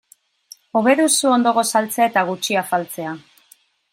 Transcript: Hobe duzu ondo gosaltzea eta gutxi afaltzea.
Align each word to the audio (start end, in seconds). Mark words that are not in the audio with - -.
Hobe 0.79 0.95
duzu 0.99 1.29
ondo 1.33 1.53
gosaltzea 1.59 2.09
eta 2.13 2.25
gutxi 2.31 2.59
afaltzea. 2.65 3.13